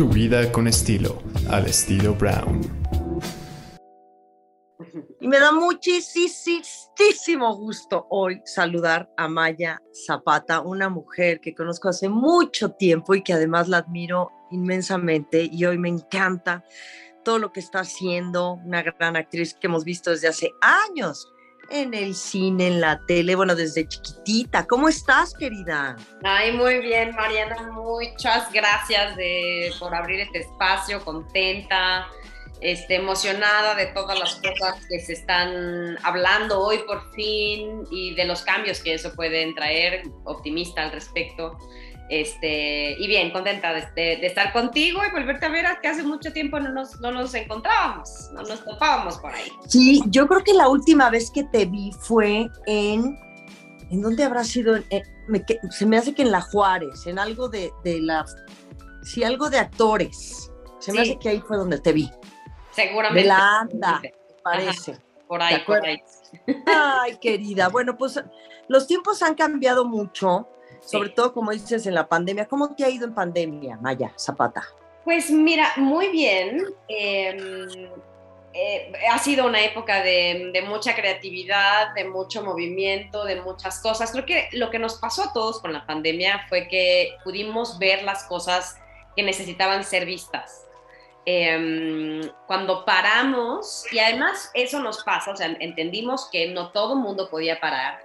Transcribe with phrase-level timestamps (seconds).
[0.00, 2.62] Tu vida con estilo, al estilo Brown.
[5.20, 12.08] Y me da muchísimo gusto hoy saludar a Maya Zapata, una mujer que conozco hace
[12.08, 16.64] mucho tiempo y que además la admiro inmensamente y hoy me encanta
[17.22, 21.30] todo lo que está haciendo, una gran actriz que hemos visto desde hace años
[21.70, 24.66] en el cine, en la tele, bueno, desde chiquitita.
[24.66, 25.96] ¿Cómo estás, querida?
[26.22, 27.70] Ay, muy bien, Mariana.
[27.72, 29.16] Muchas gracias
[29.78, 32.08] por abrir este espacio, contenta,
[32.60, 38.24] este, emocionada de todas las cosas que se están hablando hoy por fin y de
[38.24, 41.56] los cambios que eso puede traer, optimista al respecto.
[42.10, 46.58] Este, y bien, contenta de, estar contigo y volverte a ver, que hace mucho tiempo
[46.58, 49.48] no nos, no nos encontrábamos, no nos topábamos por ahí.
[49.68, 53.16] Sí, yo creo que la última vez que te vi fue en,
[53.92, 54.76] ¿en dónde habrá sido?
[54.76, 55.02] Eh,
[55.70, 58.26] se me hace que en La Juárez, en algo de, de la,
[59.02, 60.50] sí, algo de actores.
[60.80, 62.10] Se me hace que ahí fue donde te vi.
[62.72, 63.22] Seguramente.
[63.22, 64.02] De la anda,
[64.42, 64.98] parece.
[65.28, 66.02] por ahí, por ahí.
[66.66, 67.68] Ay, querida.
[67.68, 68.20] Bueno, pues
[68.66, 70.48] los tiempos han cambiado mucho
[70.80, 72.46] sobre todo como dices en la pandemia.
[72.46, 74.64] ¿Cómo te ha ido en pandemia, Maya Zapata?
[75.04, 76.64] Pues mira, muy bien.
[76.88, 77.90] Em,
[78.52, 84.10] eh, ha sido una época de, de, mucha creatividad, de mucho movimiento, de muchas cosas.
[84.10, 88.02] Creo que lo que nos pasó a todos con la pandemia fue que pudimos ver
[88.02, 88.76] las cosas
[89.16, 90.66] que necesitaban ser vistas.
[91.26, 97.00] Eh, cuando paramos, y además eso nos pasa, o sea, entendimos que no todo el
[97.00, 98.02] mundo podía parar,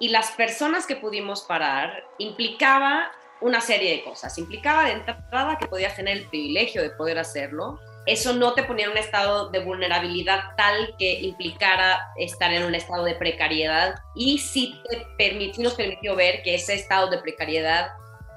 [0.00, 4.36] y las personas que pudimos parar implicaba una serie de cosas.
[4.38, 7.78] Implicaba de entrada que podías tener el privilegio de poder hacerlo.
[8.06, 12.74] Eso no te ponía en un estado de vulnerabilidad tal que implicara estar en un
[12.74, 14.80] estado de precariedad y sí,
[15.18, 17.90] te nos permitió ver que ese estado de precariedad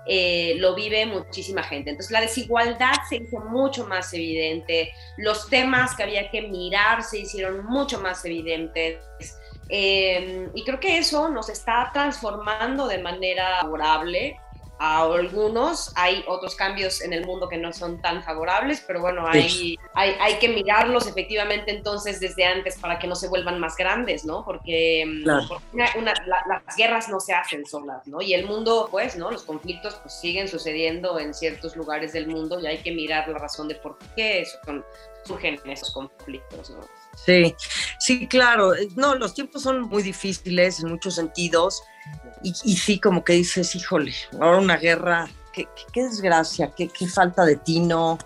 [0.06, 1.92] eh, lo vive muchísima gente.
[1.92, 7.20] Entonces la desigualdad se hizo mucho más evidente, los temas que había que mirar se
[7.20, 9.00] hicieron mucho más evidentes
[9.70, 14.40] Em, y creo que eso nos está transformando de manera favorable
[14.80, 15.94] a algunos.
[15.96, 20.16] Hay otros cambios en el mundo que no son tan favorables, pero bueno, hay, hay,
[20.20, 24.44] hay, que mirarlos efectivamente entonces desde antes para que no se vuelvan más grandes, ¿no?
[24.44, 28.22] Porque, em, las guerras no se hacen solas, ¿no?
[28.22, 29.32] Y el mundo, pues, ¿no?
[29.32, 33.38] Los conflictos pues, siguen sucediendo en ciertos lugares del mundo y hay que mirar la
[33.38, 34.46] razón de por qué
[35.24, 36.82] surgen esos conflictos, ¿no?
[37.16, 37.56] Sí,
[38.04, 38.74] sí, claro.
[38.96, 41.82] No, los tiempos son muy difíciles en muchos sentidos.
[42.44, 45.66] Y, sí, como que dices, híjole, ahora una guerra, qué,
[45.96, 48.18] desgracia, qué, falta de tino.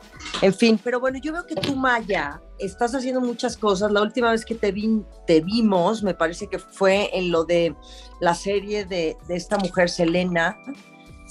[0.42, 3.92] En fin, pero bueno, yo veo que tú, Maya, estás haciendo muchas cosas.
[3.92, 7.76] La última vez que te, vi, te vimos, me parece que fue en lo de
[8.20, 10.58] la serie de, esta mujer, Selena.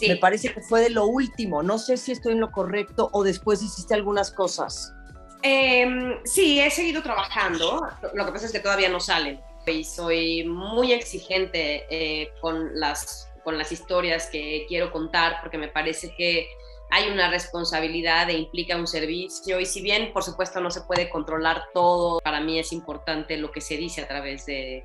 [0.07, 1.65] Me parece que fue de lo último.
[1.65, 4.93] No sé si estoy en lo correcto o después hiciste algunas cosas.
[5.43, 7.87] Eh, sí, he seguido trabajando.
[8.15, 9.41] Lo que pasa es que todavía no salen.
[9.67, 15.69] Y soy muy exigente eh, con, las, con las historias que quiero contar porque me
[15.69, 16.47] parece que
[16.91, 19.59] hay una responsabilidad e implica un servicio.
[19.59, 23.51] Y si bien, por supuesto, no se puede controlar todo, para mí es importante lo
[23.51, 24.85] que se dice a través de,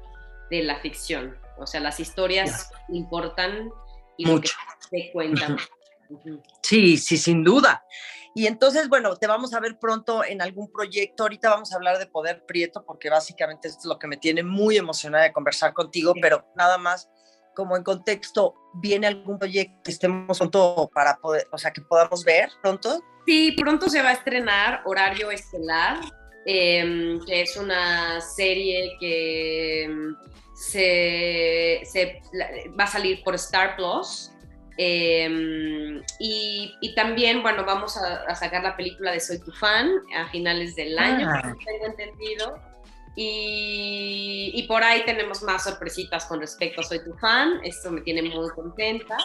[0.49, 1.37] de la ficción.
[1.59, 3.69] O sea, las historias importan
[4.17, 4.55] y Mucho.
[4.89, 5.57] se cuentan.
[6.61, 7.85] Sí, sí, sin duda.
[8.33, 11.23] Y entonces, bueno, te vamos a ver pronto en algún proyecto.
[11.23, 14.43] Ahorita vamos a hablar de Poder Prieto, porque básicamente esto es lo que me tiene
[14.43, 17.09] muy emocionada de conversar contigo, pero nada más
[17.55, 22.23] como en contexto, ¿viene algún proyecto que estemos pronto para poder, o sea, que podamos
[22.23, 23.01] ver pronto?
[23.25, 25.99] Sí, pronto se va a estrenar Horario Estelar,
[26.45, 30.15] em, que es una serie que em,
[30.55, 32.21] se, se,
[32.79, 34.31] va a salir por Star Plus
[34.77, 40.75] Em, y, también, bueno, vamos a, sacar la película de Soy tu fan a finales
[40.75, 41.55] del año, ah.
[41.65, 42.59] tengo entendido.
[43.15, 48.01] Y, y, por ahí tenemos más sorpresitas con respecto a Soy tu fan, esto me
[48.01, 49.17] tiene muy contenta.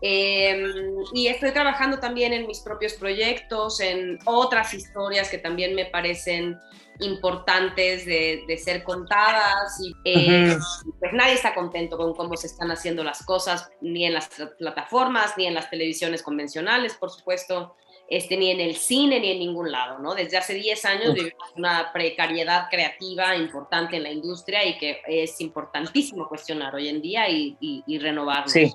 [0.00, 0.72] Em,
[1.12, 6.58] y estoy trabajando también en mis propios proyectos, en otras historias que también me parecen
[7.00, 10.56] importantes de, ser contadas y eh,
[11.00, 15.36] pues nadie está contento con cómo se están haciendo las cosas, ni en las plataformas,
[15.36, 17.74] ni en las televisiones convencionales, por supuesto,
[18.08, 20.14] este, ni en el cine, ni en ningún lado, ¿no?
[20.14, 25.40] Desde hace 10 años vivimos una precariedad creativa importante en la industria y que es
[25.40, 28.48] importantísimo cuestionar hoy en día y, y, y renovarlo.
[28.48, 28.72] Sí.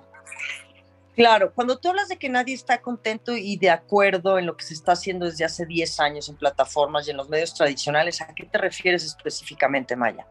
[1.19, 4.63] Claro, cuando tú hablas de que nadie está contento y de acuerdo en lo que
[4.63, 8.33] se está haciendo desde hace 10 años en plataformas y en los medios tradicionales, ¿a
[8.33, 10.25] qué te refieres específicamente, Maya?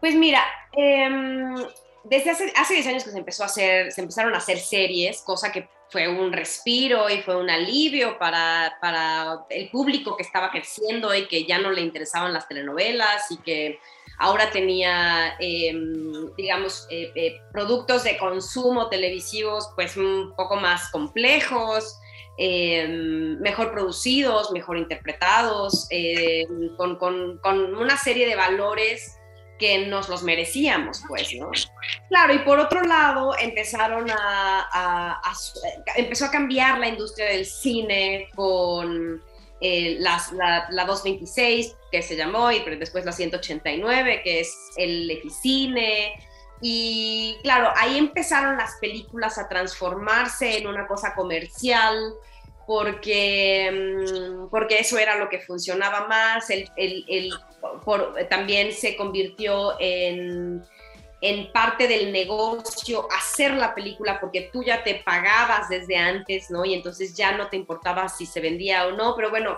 [0.00, 0.42] Pues mira,
[0.72, 1.54] em,
[2.02, 5.20] desde hace, hace 10 años que se empezó a hacer, se empezaron a hacer series,
[5.20, 10.50] cosa que fue un respiro y fue un alivio para, para el público que estaba
[10.50, 13.78] creciendo y que ya no le interesaban las telenovelas y que
[14.18, 21.98] ahora tenía, em, digamos, eh, eh, productos de consumo televisivos pues un poco más complejos,
[22.38, 27.38] em, mejor producidos, mejor interpretados, em, con,
[27.76, 29.18] una serie de valores
[29.58, 31.50] que nos los merecíamos, pues, ¿no?
[32.08, 35.22] Claro, y por otro lado, empezaron a,
[35.94, 39.22] empezó a cambiar la industria del cine con
[39.62, 46.14] eh, las, la, 226, que se llamó, y después la 189, que es el Eficine,
[46.60, 52.14] y claro, ahí empezaron las películas a transformarse en una cosa comercial,
[52.66, 57.32] porque, mm, porque eso era lo que funcionaba más, el, el,
[58.28, 60.64] también se convirtió en,
[61.22, 66.64] en parte del negocio hacer la película porque tú ya te pagabas desde antes, ¿no?
[66.64, 69.56] Y entonces ya no te importaba si se vendía o no, pero bueno,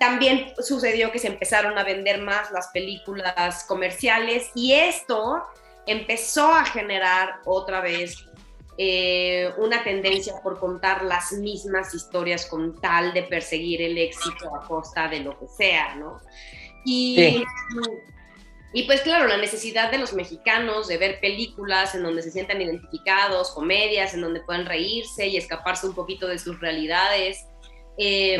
[0.00, 5.44] también sucedió que se empezaron a vender más las películas comerciales y esto
[5.86, 8.26] empezó a generar otra vez
[8.76, 14.66] eh, una tendencia por contar las mismas historias con tal de perseguir el éxito a
[14.66, 16.20] costa de lo que sea, ¿no?
[16.84, 17.44] Y,
[18.74, 22.60] y pues claro, la necesidad de los mexicanos de ver películas en donde se sientan
[22.60, 27.46] identificados, comedias en donde puedan reírse y escaparse un poquito de sus realidades.
[27.96, 28.36] Eh,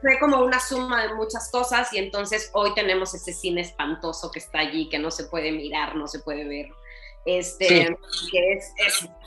[0.00, 4.38] fue como una suma de muchas cosas y entonces hoy tenemos ese cine espantoso que
[4.38, 6.70] está allí, que no se puede mirar, no se puede ver
[7.24, 7.96] este,
[8.32, 8.72] que es,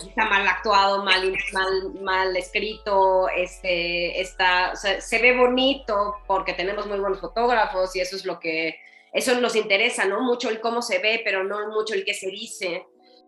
[0.06, 7.00] está mal actuado, mal, mal, mal escrito, este, está, se ve bonito porque tenemos muy
[7.00, 8.78] buenos fotógrafos y eso es lo que,
[9.16, 10.22] eso nos interesa, ¿no?
[10.22, 12.86] Mucho el cómo se ve, pero no mucho el qué se dice.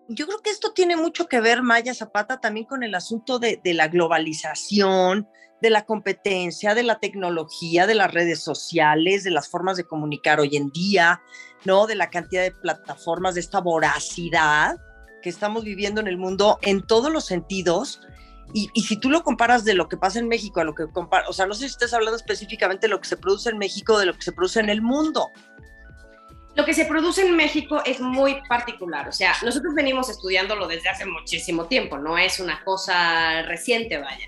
[0.10, 3.60] Yo creo que esto tiene mucho que ver, Maya Zapata, también con el asunto de,
[3.64, 5.28] de la globalización,
[5.62, 10.40] de la competencia, de la tecnología, de las redes sociales, de las formas de comunicar
[10.40, 11.22] hoy en día,
[11.66, 11.88] ¿no?
[11.88, 14.78] De la cantidad de plataformas, de esta voracidad
[15.22, 18.02] que estamos viviendo en el mundo en todos los sentidos.
[18.54, 21.28] Y, si tú lo comparas de lo que pasa en México a lo que compara,
[21.28, 24.00] o sea, no sé si estás hablando específicamente de lo que se produce en México,
[24.00, 25.32] de lo que se produce en el mundo.
[26.58, 30.90] Lo que se produce en México es muy particular, o sea, nosotros venimos estudiándolo desde
[30.90, 34.28] hace muchísimo tiempo, no es una cosa reciente, vaya.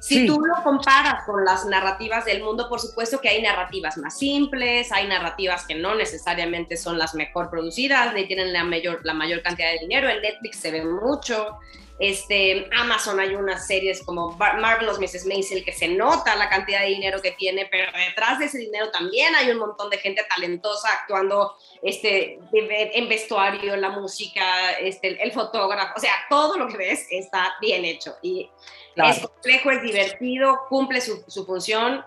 [0.00, 4.18] Si tú lo comparas con las narrativas del mundo, por supuesto que hay narrativas más
[4.18, 9.12] simples, hay narrativas que no necesariamente son las mejor producidas, ni tienen la mayor, la
[9.12, 10.08] mayor cantidad de dinero.
[10.08, 11.58] En Netflix se ve mucho.
[11.98, 15.26] Este, Amazon hay unas series como Marvelous Mrs.
[15.26, 18.90] Maisel que se nota la cantidad de dinero que tiene, pero detrás de ese dinero
[18.90, 25.32] también hay un montón de gente talentosa actuando este, en vestuario, la música, este, el
[25.32, 28.16] fotógrafo, o sea, todo lo que ves está bien hecho.
[28.22, 28.50] Y
[28.96, 32.04] es complejo, es divertido, cumple su, función,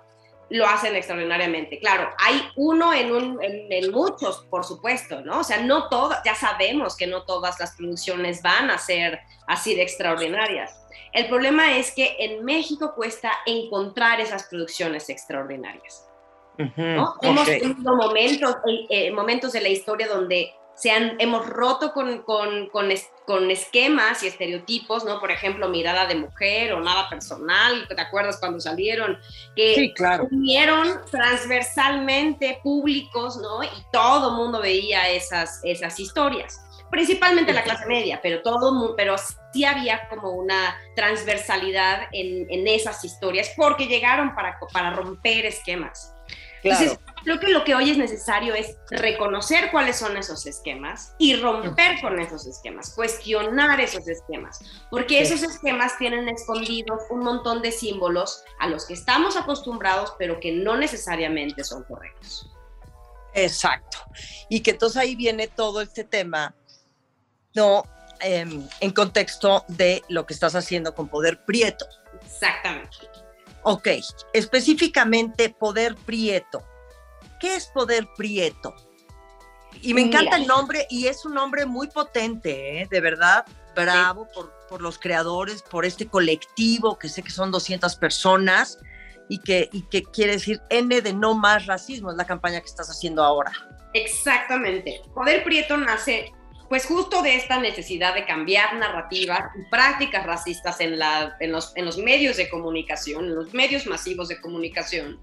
[0.50, 1.80] lo hacen extraordinariamente.
[1.80, 5.40] Claro, hay uno en, un, en, muchos, por supuesto, ¿no?
[5.40, 9.76] O sea, no todas, ya sabemos que no todas las producciones van a ser así
[9.76, 10.76] de extraordinarias.
[11.14, 16.06] El problema es que en México cuesta encontrar esas producciones extraordinarias.
[16.58, 17.16] ¿no?
[17.22, 22.22] Hemos tenido momentos, eh, eh, momentos de la historia donde se han, hemos roto con,
[22.24, 22.90] con, con,
[23.26, 25.20] con, esquemas y estereotipos, ¿no?
[25.20, 29.20] Por ejemplo, mirada de mujer o nada personal, ¿te acuerdas cuando salieron?
[29.58, 30.28] Que sí, claro.
[30.32, 33.62] unieron transversalmente públicos, ¿no?
[33.62, 36.62] Y todo el mundo veía esas, esas historias.
[36.90, 39.16] Principalmente la clase media, pero todo pero
[39.54, 46.16] sí había como una transversalidad en, en esas historias porque llegaron para, para romper esquemas.
[46.64, 51.36] Entonces, creo que lo que hoy es necesario es reconocer cuáles son esos esquemas y
[51.36, 57.72] romper con esos esquemas, cuestionar esos esquemas, porque esos esquemas tienen escondidos un montón de
[57.72, 62.50] símbolos a los que estamos acostumbrados, pero que no necesariamente son correctos.
[63.34, 64.00] Exacto.
[64.50, 66.56] Y que entonces ahí viene todo este tema,
[67.54, 67.84] ¿no?
[68.22, 71.86] Em, en contexto de lo que estás haciendo con Poder Prieto.
[72.26, 72.98] Exactamente.
[73.64, 73.88] Ok,
[74.34, 76.64] específicamente poder prieto.
[77.40, 78.76] ¿Qué es poder prieto?
[79.82, 82.88] Y me encanta el nombre y es un nombre muy potente, ¿eh?
[82.90, 83.46] de verdad.
[83.76, 88.78] Bravo por, por, los creadores, por este colectivo, que sé que son 200 personas
[89.30, 92.66] y que, y que quiere decir N de no más racismo, es la campaña que
[92.66, 93.54] estás haciendo ahora.
[93.94, 95.02] Exactamente.
[95.14, 96.34] Poder Prieto nace
[96.70, 101.76] pues justo de esta necesidad de cambiar narrativas y prácticas racistas en, la, en, los,
[101.76, 105.20] en los medios de comunicación, en los medios masivos de comunicación.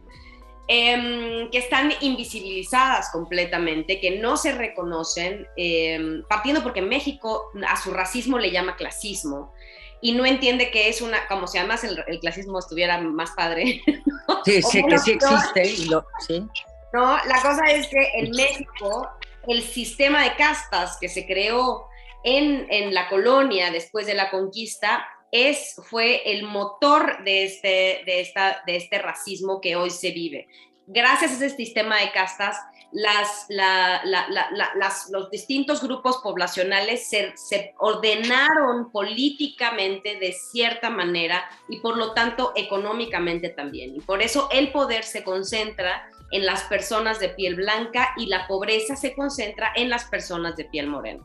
[0.69, 7.93] em, que están invisibilizadas completamente, que no se reconocen, em, partiendo porque México a su
[7.93, 9.53] racismo le llama clasismo
[10.00, 13.83] y no entiende que es una, como si además el, clasismo estuviera más padre.
[14.45, 15.67] Sí, sí, que sí existe.
[15.67, 16.45] Y lo, ¿sí?
[16.93, 19.09] No, la cosa es que en México
[19.49, 21.87] el sistema de castas que se creó
[22.25, 28.21] en, en la colonia después de la conquista es, fue el motor de este, de,
[28.21, 30.49] esta, de este racismo que hoy se vive.
[30.87, 32.57] Gracias a ese sistema de castas,
[32.93, 33.47] las,
[35.11, 42.53] los distintos grupos poblacionales se, se, ordenaron políticamente de cierta manera y por lo tanto
[42.55, 43.97] económicamente también.
[43.97, 48.47] Y por eso el poder se concentra en las personas de piel blanca y la
[48.47, 51.25] pobreza se concentra en las personas de piel morena.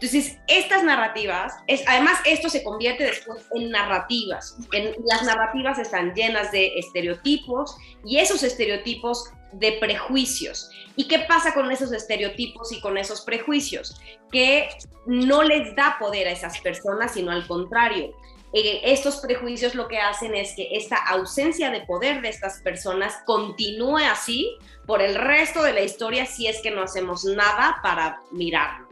[0.00, 4.56] Entonces, estas narrativas, es, además esto se convierte después en narrativas.
[4.72, 10.70] En, las narrativas están llenas de estereotipos y esos estereotipos de prejuicios.
[10.94, 14.00] ¿Y qué pasa con esos estereotipos y con esos prejuicios?
[14.30, 14.68] Que
[15.06, 18.14] no les da poder a esas personas, sino al contrario.
[18.52, 23.18] Eh, estos prejuicios lo que hacen es que esta ausencia de poder de estas personas
[23.26, 28.22] continúe así por el resto de la historia si es que no hacemos nada para
[28.30, 28.88] mirarlo.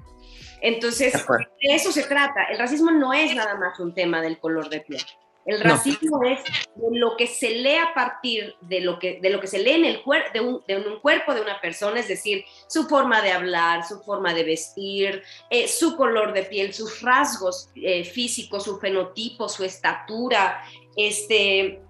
[0.61, 2.45] Entonces, de, eso se trata.
[2.45, 5.03] El racismo no es nada más un tema del color de piel.
[5.47, 6.41] El racismo es
[6.75, 9.73] de lo que se lee a partir de lo que, de lo que se lee
[9.73, 13.23] en el cuerpo de un, de un, cuerpo de una persona, es decir, su forma
[13.23, 18.65] de hablar, su forma de vestir, eh, su color de piel, sus rasgos eh, físicos,
[18.65, 20.65] su fenotipo, su estatura,
[20.97, 21.81] este,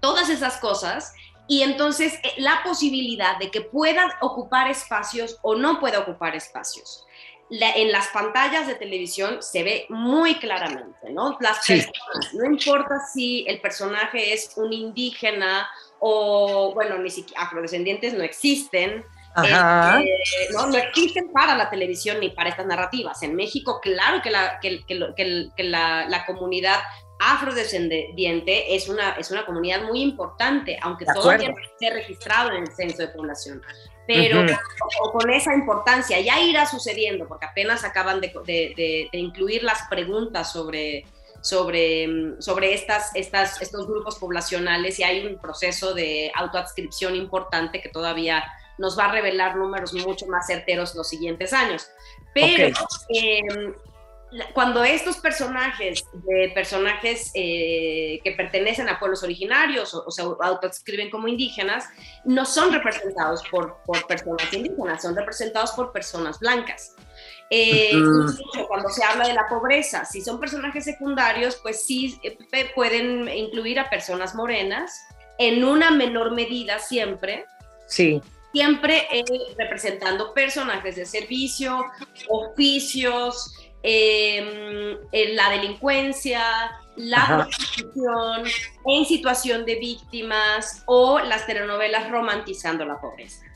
[0.00, 1.14] todas esas cosas.
[1.48, 7.06] Y entonces eh, la posibilidad de que pueda ocupar espacios o no pueda ocupar espacios
[7.50, 11.36] en las pantallas de televisión se ve muy claramente, ¿no?
[11.40, 18.14] Las personas, no importa si el personaje es un indígena o, bueno, ni siquiera afrodescendientes
[18.14, 19.04] no existen.
[19.36, 20.66] Este, ¿no?
[20.66, 23.22] no existen para la televisión ni para estas narrativas.
[23.22, 26.80] En México, claro que la, que, que, la, la comunidad
[27.20, 32.72] afrodescendiente es una, es una comunidad muy importante, aunque todavía no esté registrado en el
[32.72, 33.62] censo de población
[34.14, 34.46] pero
[35.12, 41.04] con esa importancia ya irá sucediendo, porque apenas acaban de, incluir las preguntas sobre,
[41.40, 47.88] sobre, sobre estas, estas, estos grupos poblacionales y hay un proceso de autoadscripción importante que
[47.88, 48.44] todavía
[48.78, 51.86] nos va a revelar números mucho más certeros los siguientes años.
[52.32, 52.74] Pero
[53.08, 53.74] em,
[54.54, 61.28] cuando estos personajes, de personajes eh, que pertenecen a pueblos originarios o, se autoescriben como
[61.28, 61.88] indígenas,
[62.24, 66.94] no son representados por, por, personas indígenas, son representados por personas blancas.
[67.50, 67.90] Eh,
[68.68, 72.38] cuando se habla de la pobreza, si son personajes secundarios, pues sí eh,
[72.74, 75.00] pueden incluir a personas morenas,
[75.38, 77.46] en una menor medida siempre.
[77.86, 78.22] Sí
[78.52, 79.06] siempre
[79.56, 81.84] representando personajes de servicio,
[82.28, 84.98] oficios, Em,
[85.34, 86.42] la delincuencia,
[86.96, 88.44] la prostitución,
[88.86, 93.46] en situación de víctimas o las telenovelas romantizando la pobreza.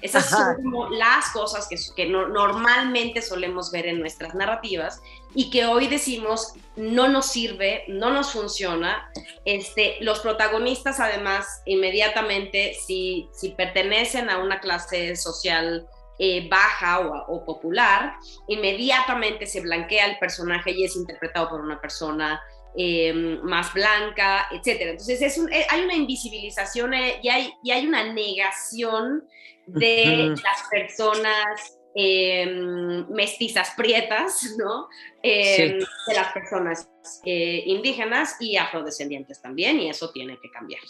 [0.00, 0.56] Esas son
[0.92, 5.00] las cosas que, que normalmente solemos ver en nuestras narrativas
[5.34, 9.10] y que hoy decimos no nos sirve, no nos funciona.
[9.44, 15.86] Este, los protagonistas además inmediatamente si, si pertenecen a una clase social
[16.18, 18.14] eh, baja o, popular,
[18.46, 22.40] inmediatamente se blanquea el personaje y es interpretado por una persona
[22.76, 24.80] em, más blanca, etc.
[24.82, 29.24] Entonces es eh, hay una invisibilización eh, y, hay, y hay una negación
[29.66, 34.88] de las personas em, mestizas prietas, ¿no?
[35.22, 36.88] Em, de las personas
[37.24, 40.82] indígenas y afrodescendientes también, y eso tiene que cambiar.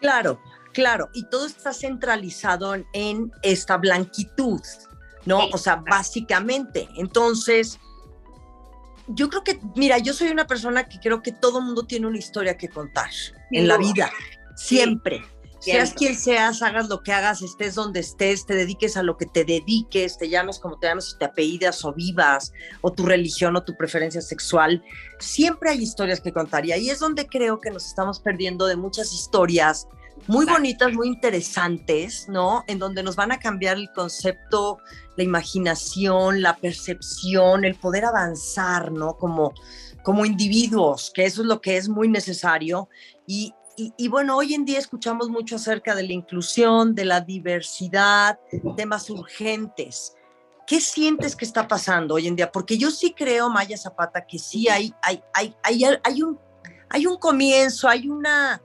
[0.00, 0.40] Claro,
[0.72, 4.60] Claro, y todo está centralizado en, esta blanquitud,
[5.24, 5.46] ¿no?
[5.52, 6.88] O sea, básicamente.
[6.96, 7.78] Entonces,
[9.08, 12.18] yo creo que, mira, yo soy una persona que creo que todo mundo tiene una
[12.18, 13.10] historia que contar
[13.50, 14.10] en la vida,
[14.56, 15.24] siempre.
[15.60, 19.26] Seas quien seas, hagas lo que hagas, estés donde estés, te dediques a lo que
[19.26, 23.64] te dediques, te llames como te llames, te apellidas o vivas, o tu religión o
[23.64, 24.84] tu preferencia sexual,
[25.18, 26.64] siempre hay historias que contar.
[26.64, 29.88] Y ahí es donde creo que nos estamos perdiendo de muchas historias
[30.28, 32.62] muy bonitas, muy interesantes, ¿no?
[32.66, 34.78] En donde nos van a cambiar el concepto,
[35.16, 39.16] la imaginación, la percepción, el poder avanzar, ¿no?
[39.16, 39.54] Como,
[40.04, 42.90] como individuos, que eso es lo que es muy necesario.
[43.26, 48.38] Y, y, bueno, hoy en día escuchamos mucho acerca de la inclusión, de la diversidad,
[48.76, 50.14] temas urgentes.
[50.66, 52.52] ¿Qué sientes que está pasando hoy en día?
[52.52, 56.38] Porque yo sí creo, Maya Zapata, que sí hay, hay, hay, hay, hay, un,
[56.90, 58.60] hay un comienzo, hay una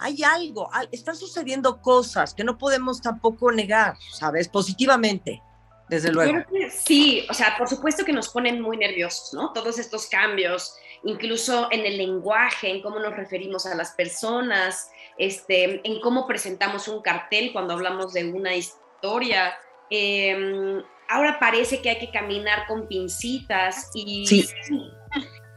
[0.00, 4.48] hay algo, están sucediendo cosas que no podemos tampoco negar, ¿sabes?
[4.48, 5.42] Positivamente,
[5.88, 6.44] desde luego.
[6.70, 9.52] sí, o sea, por supuesto que nos ponen muy nerviosos, ¿no?
[9.52, 10.74] Todos estos cambios,
[11.04, 16.88] incluso en el lenguaje, en cómo nos referimos a las personas, este, en cómo presentamos
[16.88, 19.54] un cartel cuando hablamos de una historia.
[19.90, 24.48] Em, ahora parece que hay que caminar con pincitas y sí.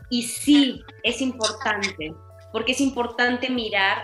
[0.09, 2.13] y sí, es importante,
[2.53, 4.01] porque es importante mirar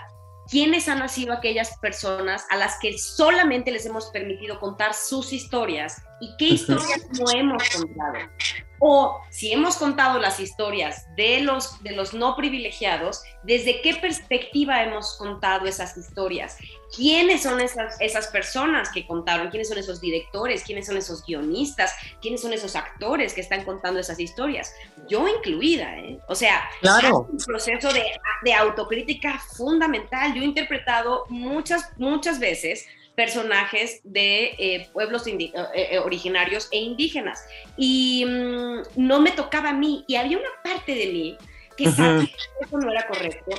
[0.50, 6.02] quiénes han nacido aquellas personas a las que solamente les hemos permitido contar sus historias
[6.20, 8.30] y qué historias no hemos contado.
[8.80, 14.84] O si hemos contado las historias de los, de los no privilegiados, ¿desde qué perspectiva
[14.84, 16.58] hemos contado esas historias?
[16.96, 19.50] ¿Quiénes son esas, esas personas que contaron?
[19.50, 20.64] ¿Quiénes son esos directores?
[20.64, 21.94] ¿Quiénes son esos guionistas?
[22.22, 24.74] ¿Quiénes son esos actores que están contando esas historias?
[25.10, 26.20] Yo incluida, ¿eh?
[26.28, 27.28] O sea, claro.
[27.32, 28.04] un proceso de,
[28.44, 30.34] de autocrítica fundamental.
[30.34, 32.86] Yo he interpretado muchas, muchas veces
[33.18, 37.44] personajes de eh, pueblos eh, eh, originarios e indígenas.
[37.76, 40.06] Y mm, no me tocaba a mí.
[40.08, 41.38] Y había una parte de mí
[41.76, 43.58] que sabía que eso no era correcto.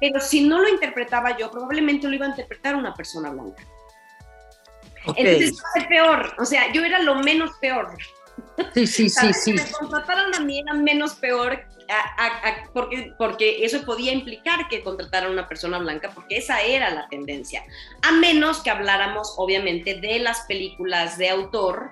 [0.00, 3.64] Pero si no lo interpretaba yo, probablemente lo iba a interpretar una persona blanca.
[5.16, 6.32] Entonces, fue peor.
[6.38, 7.98] O sea, yo era lo menos peor.
[8.74, 9.52] Sí, sí, sí, sí.
[9.52, 11.64] Me contrataron a mí era menos peor
[12.72, 17.08] porque, porque eso podía implicar que contrataran a una persona blanca, porque esa era la
[17.08, 17.64] tendencia.
[18.02, 21.90] A menos que habláramos, obviamente, de las películas de autor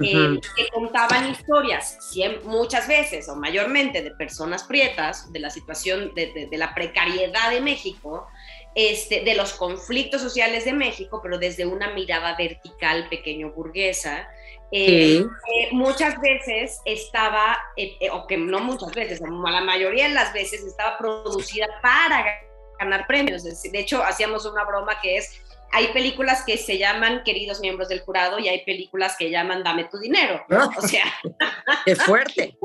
[0.00, 1.98] eh, que contaban historias,
[2.44, 7.60] muchas veces o mayormente de personas prietas, de la situación, de, de la precariedad de
[7.60, 8.26] México,
[8.74, 14.28] este, de los conflictos sociales de México, pero desde una mirada vertical pequeño burguesa,
[14.70, 20.32] eh, eh, muchas veces estaba, eh, o que no muchas veces, la mayoría de las
[20.32, 22.24] veces estaba producida para
[22.78, 23.44] ganar premios.
[23.44, 25.40] De hecho, hacíamos una broma que es,
[25.72, 29.84] hay películas que se llaman Queridos miembros del jurado y hay películas que llaman Dame
[29.84, 30.44] tu dinero.
[30.76, 31.04] O sea...
[31.84, 32.56] ¡Qué fuerte!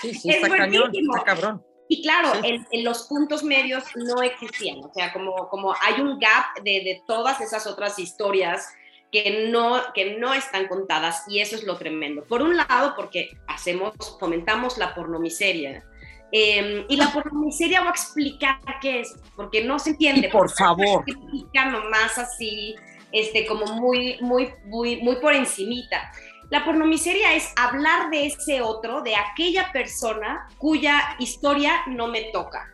[0.00, 1.64] Sí, sí, está cañón, está cabrón.
[1.88, 6.62] Y claro, en, los puntos medios no existían, o sea, como, como hay un gap
[6.62, 8.68] de, de todas esas otras historias
[9.10, 12.24] que no, que no están contadas y eso es lo tremendo.
[12.24, 15.84] Por un lado, porque hacemos, fomentamos la pornomiseria.
[16.32, 20.28] Eh, y la pornomiseria voy a explicar qué es, porque no se entiende.
[20.28, 21.02] por favor.
[21.06, 22.76] Explica nomás así,
[23.10, 26.12] este, como muy, muy, muy, muy por encimita.
[26.50, 32.68] La pornomiseria es hablar de ese otro, de aquella persona cuya historia no me toca.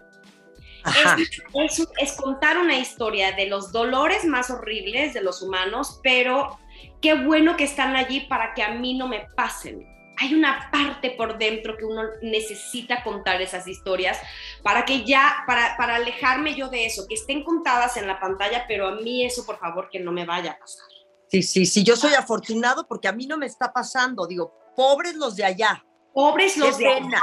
[1.99, 6.59] Es, contar una historia de los dolores más horribles de los humanos, pero
[7.01, 9.87] qué bueno que están allí para que a mí no me pasen.
[10.19, 14.19] Hay una parte por dentro que uno necesita contar esas historias
[14.63, 18.65] para que ya, para, para alejarme yo de eso, que estén contadas en la pantalla,
[18.67, 20.87] pero a mí eso por favor que no me vaya a pasar.
[21.29, 24.27] Sí, sí, sí, yo soy afortunado porque a mí no me está pasando.
[24.27, 25.85] Digo, pobres los de allá.
[26.15, 27.23] Pobres los de allá.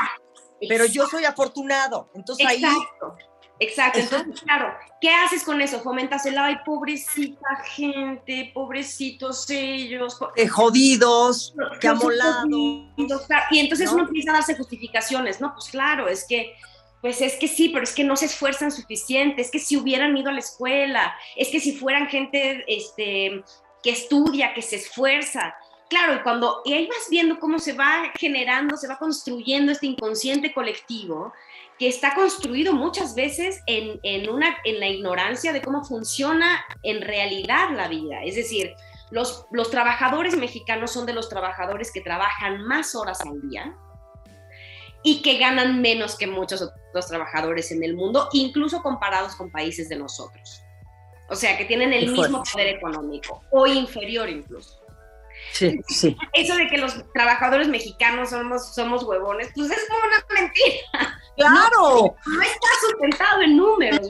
[0.67, 2.09] Pero yo soy afortunado.
[2.13, 2.63] Entonces ahí
[3.59, 5.79] Exacto, entonces, claro, ¿qué haces con eso?
[5.81, 10.17] Fomentas el, ay, pobrecita gente, pobrecitos ellos.
[10.35, 12.47] Eh, jodidos, que amolados.
[13.51, 15.53] Y entonces uno empieza a darse justificaciones, ¿no?
[15.53, 16.55] Pues claro, es que,
[17.01, 20.17] pues es que sí, pero es que no se esfuerzan suficiente, es que si hubieran
[20.17, 23.43] ido a la escuela, es que si fueran gente este,
[23.83, 25.55] que estudia, que se esfuerza.
[25.89, 29.85] Claro, y cuando, y ahí vas viendo cómo se va generando, se va construyendo este
[29.85, 31.33] inconsciente colectivo,
[31.79, 37.71] que está construido muchas veces en, una, en la ignorancia de cómo funciona en realidad
[37.71, 38.23] la vida.
[38.23, 38.73] Es decir,
[39.11, 43.75] los, los trabajadores mexicanos son de los trabajadores que trabajan más horas al día
[45.03, 49.89] y que ganan menos que muchos otros trabajadores en el mundo, incluso comparados con países
[49.89, 50.61] de nosotros.
[51.29, 54.79] O sea, que tienen el mismo poder económico o inferior incluso.
[55.51, 56.15] Sí, sí.
[56.33, 61.21] Eso de que los trabajadores mexicanos somos, somos huevones, pues es como una mentira.
[61.37, 62.15] Claro.
[62.25, 64.07] No, está sustentado en números.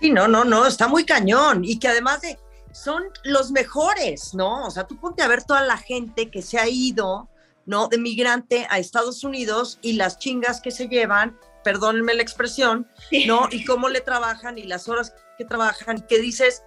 [0.00, 1.64] Sí, no, no, no, está muy cañón.
[1.64, 2.38] Y que además de,
[2.72, 4.66] son los mejores, ¿no?
[4.66, 7.28] O sea, tú ponte a ver toda la gente que se ha ido,
[7.66, 7.88] ¿no?
[7.88, 12.88] De migrante a Estados Unidos y las chingas que se llevan, perdónenme la expresión,
[13.26, 13.48] ¿no?
[13.50, 16.62] Y cómo le trabajan y las horas que trabajan, que dices,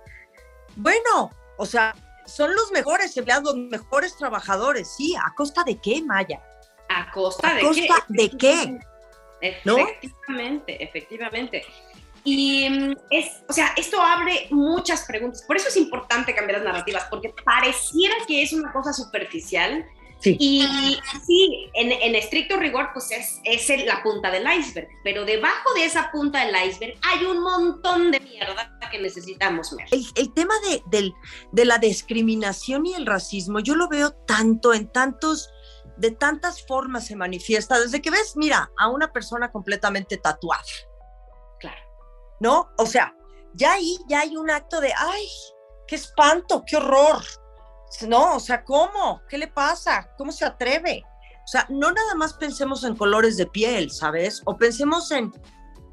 [0.75, 6.01] bueno, o sea, son los mejores empleados, los mejores trabajadores, sí, ¿a costa de qué,
[6.03, 6.41] Maya?
[6.89, 8.13] ¿A costa de costa qué?
[8.13, 8.79] de qué?
[9.41, 11.63] Efectivamente, efectivamente.
[12.23, 15.43] Y mm, es, o sea, esto abre muchas preguntas.
[15.43, 19.85] Por eso es importante cambiar las narrativas, porque pareciera que es una cosa superficial,
[20.23, 20.63] Y
[21.25, 26.11] sí, en, estricto rigor, pues es, es la punta del iceberg, pero debajo de esa
[26.11, 29.87] punta del iceberg hay un montón de mierda que necesitamos ver.
[29.91, 31.11] El, tema de,
[31.51, 35.49] de la discriminación y el racismo, yo lo veo tanto en tantos
[36.01, 40.63] de tantas formas se manifiesta, desde que ves, mira, a una persona completamente tatuada.
[41.59, 41.79] Claro.
[42.39, 42.71] ¿No?
[42.79, 43.15] O sea,
[43.53, 45.27] ya ahí ya hay un acto de, ay,
[45.87, 47.21] qué espanto, qué horror.
[48.07, 49.21] No, o sea, ¿cómo?
[49.29, 50.09] ¿Qué le pasa?
[50.17, 51.03] ¿Cómo se atreve?
[51.43, 54.41] O sea, no nada más pensemos en colores de piel, ¿sabes?
[54.45, 55.31] O pensemos en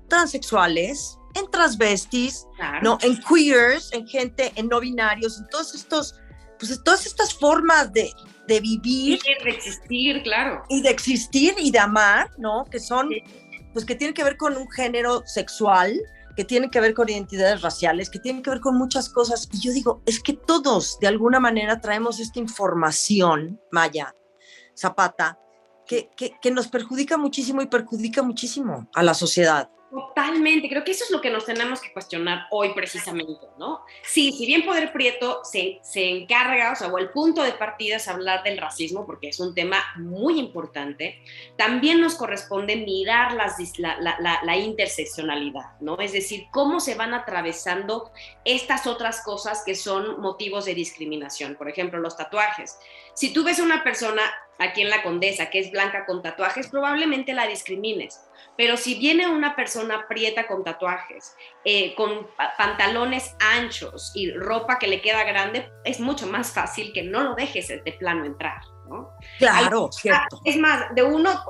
[0.08, 2.46] transexuales, en transvestis,
[2.80, 6.14] no, en queers, en gente, en no binarios, en todos estos,
[6.58, 8.10] pues todas estas formas de,
[8.48, 9.20] de vivir.
[9.24, 10.64] Y de existir, claro.
[10.68, 12.64] Y de existir y de amar, ¿no?
[12.64, 13.10] Que son,
[13.72, 16.00] pues que tienen que ver con un género sexual,
[16.34, 19.48] que tienen que ver con identidades raciales, que tienen que ver con muchas cosas.
[19.52, 24.14] Y yo digo, es que todos de alguna manera traemos esta información, Maya,
[24.76, 25.38] Zapata,
[25.86, 29.70] que, que, que nos perjudica muchísimo y perjudica muchísimo a la sociedad.
[29.90, 33.86] Totalmente, creo que eso es lo que nos tenemos que cuestionar hoy precisamente, ¿no?
[34.02, 37.96] Sí, si bien Poder Prieto se, se encarga, o sea, o el punto de partida
[37.96, 41.22] es hablar del racismo, porque es un tema muy importante,
[41.56, 45.98] también nos corresponde mirar la, interseccionalidad, ¿no?
[45.98, 48.12] Es decir, cómo se van atravesando
[48.44, 52.78] estas otras cosas que son motivos de discriminación, por ejemplo, los tatuajes.
[53.14, 54.22] Si tú ves a una persona
[54.58, 58.20] aquí en la Condesa que es blanca con tatuajes, probablemente la discrimines
[58.58, 62.26] pero si viene una persona prieta con tatuajes, eh, con
[62.58, 67.34] pantalones anchos y ropa que le queda grande, es mucho más fácil que no lo
[67.36, 68.60] dejes de plano entrar.
[68.88, 69.12] ¿no?
[69.38, 70.40] Claro, cierto.
[70.44, 71.40] Es más, de uno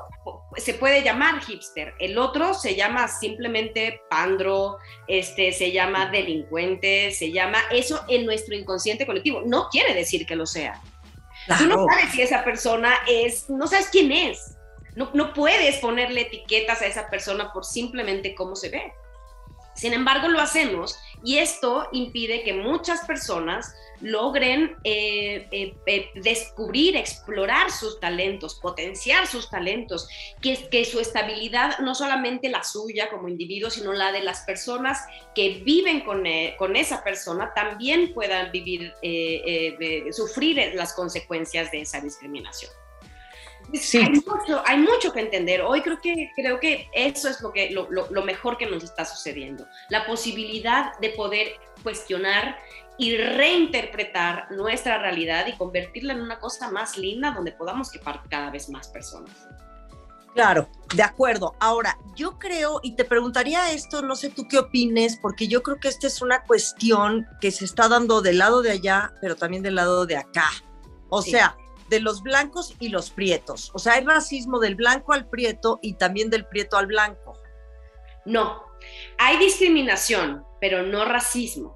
[0.57, 7.31] se puede llamar hipster, el otro se llama simplemente pandro, este, se llama delincuente, se
[7.31, 9.41] llama eso en nuestro inconsciente colectivo.
[9.43, 10.79] No quiere decir que lo sea.
[11.57, 14.55] Tú no sabes si esa persona es, no sabes quién es.
[14.95, 18.93] No, puedes ponerle etiquetas a esa persona por simplemente cómo se ve.
[19.73, 26.95] Sin embargo, lo hacemos y esto impide que muchas personas logren eh, eh, eh, descubrir,
[26.95, 30.07] explorar sus talentos, potenciar sus talentos,
[30.41, 35.05] que, su estabilidad, no solamente la suya como individuo, sino la de las personas
[35.35, 36.23] que viven con,
[36.57, 38.93] con esa persona, también puedan vivir,
[40.11, 42.71] sufrir las consecuencias de esa discriminación.
[43.73, 43.99] Sí.
[44.65, 45.61] Hay, mucho, que entender.
[45.61, 49.05] Hoy creo que, creo que eso es lo, que, lo, lo, mejor que nos está
[49.05, 49.65] sucediendo.
[49.89, 51.53] La posibilidad de poder
[51.83, 52.57] cuestionar
[52.97, 58.49] y reinterpretar nuestra realidad y convertirla en una cosa más linda donde podamos quepar cada
[58.49, 59.47] vez más personas.
[60.33, 61.55] Claro, de acuerdo.
[61.59, 65.79] Ahora, yo creo, y te preguntaría esto, no sé tú qué opines, porque yo creo
[65.79, 69.63] que esta es una cuestión que se está dando del lado de allá, pero también
[69.63, 70.49] del lado de acá.
[71.09, 71.57] O sea,
[71.89, 73.71] de los blancos y los prietos.
[73.73, 77.33] O sea, hay racismo del blanco al prieto y también del prieto al blanco.
[78.25, 78.63] No,
[79.17, 81.75] hay discriminación, pero no racismo.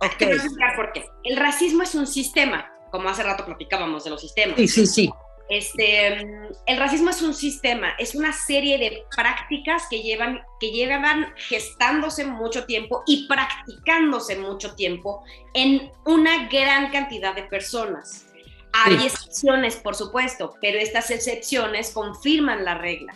[0.00, 0.36] Okay.
[0.76, 1.06] por qué.
[1.22, 4.56] El racismo es un sistema, como hace rato platicábamos de los sistemas.
[4.56, 5.10] Sí, sí, sí.
[5.48, 6.26] Este,
[6.66, 12.24] el racismo es un sistema, es una serie de prácticas que llevan, que llevan gestándose
[12.24, 18.23] mucho tiempo y practicándose mucho tiempo en una gran cantidad de personas.
[18.74, 23.14] Hay excepciones, por supuesto, pero estas excepciones confirman la regla.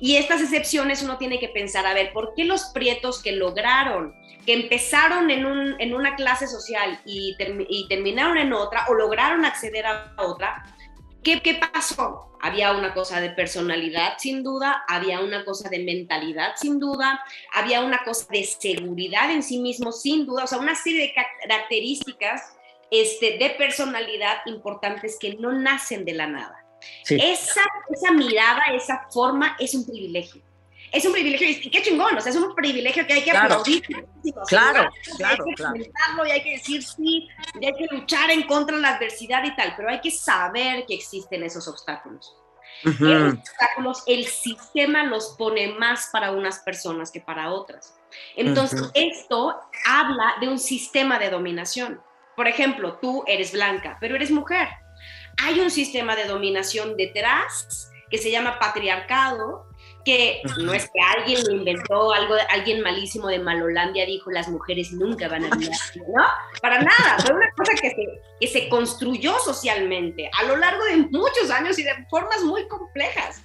[0.00, 4.14] Y estas excepciones uno tiene que pensar, a ver, ¿por qué los prietos que lograron,
[4.46, 7.36] que empezaron en, un, en una clase social y,
[7.68, 10.64] y, terminaron en otra o lograron acceder a otra,
[11.22, 12.36] ¿qué, ¿qué pasó?
[12.40, 17.82] Había una cosa de personalidad, sin duda, había una cosa de mentalidad, sin duda, había
[17.82, 22.54] una cosa de seguridad en sí mismo, sin duda, o sea, una serie de características
[22.92, 26.62] este, de personalidad importantes que no nacen de la nada.
[27.08, 30.42] Esa, esa mirada, esa forma es un privilegio.
[30.92, 33.82] Es un privilegio y qué chingón, o sea, es un privilegio que hay que aplaudir.
[34.46, 36.26] Claro, claro, hay que claro.
[36.26, 37.28] y hay que decir sí,
[37.58, 40.84] y hay que luchar en contra de la adversidad y tal, pero hay que saber
[40.84, 42.36] que existen esos obstáculos.
[42.84, 47.98] Esos obstáculos, el sistema los pone más para unas personas que para otras.
[48.36, 52.02] Entonces, esto habla de un sistema de dominación.
[52.36, 54.68] Por ejemplo, tú eres blanca, pero eres mujer.
[55.42, 59.66] Hay un sistema de dominación detrás que se llama patriarcado,
[60.04, 64.92] que no es que alguien lo inventó, algo, alguien malísimo de Malolandia dijo las mujeres
[64.92, 66.24] nunca van a vivir, ¿no?
[66.60, 70.96] Para nada, fue una cosa que se, que se construyó socialmente a lo largo de
[70.98, 73.42] muchos años y de formas muy complejas.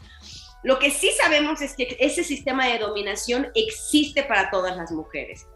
[0.63, 5.47] Lo que sí sabemos es que ese sistema de dominación existe para todas las mujeres,